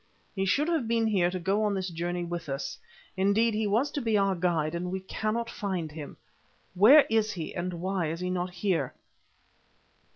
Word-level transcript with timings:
He 0.35 0.45
should 0.45 0.67
have 0.67 0.87
been 0.87 1.05
here 1.05 1.29
to 1.29 1.37
go 1.37 1.61
on 1.63 1.75
this 1.75 1.89
journey 1.89 2.23
with 2.23 2.49
us; 2.49 2.79
indeed, 3.15 3.53
he 3.53 3.67
was 3.67 3.91
to 3.91 4.01
be 4.01 4.17
our 4.17 4.33
guide 4.33 4.73
and 4.73 4.89
we 4.89 5.01
cannot 5.01 5.47
find 5.47 5.91
him. 5.91 6.17
Where 6.73 7.05
is 7.07 7.33
he 7.33 7.53
and 7.53 7.71
why 7.75 8.09
is 8.09 8.19
he 8.19 8.31
not 8.31 8.49
here?" 8.49 8.95